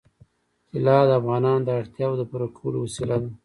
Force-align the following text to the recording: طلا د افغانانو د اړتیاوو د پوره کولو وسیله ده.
طلا 0.71 0.97
د 1.09 1.11
افغانانو 1.19 1.65
د 1.65 1.69
اړتیاوو 1.79 2.19
د 2.19 2.23
پوره 2.29 2.47
کولو 2.57 2.77
وسیله 2.85 3.15
ده. 3.21 3.29